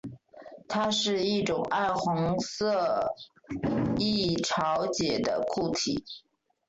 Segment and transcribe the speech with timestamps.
[0.67, 3.13] 它是一种暗红色
[3.99, 6.03] 易潮解的固体。